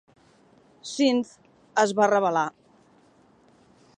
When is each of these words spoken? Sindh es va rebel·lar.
Sindh 0.91 1.29
es 1.83 1.95
va 2.01 2.09
rebel·lar. 2.15 2.47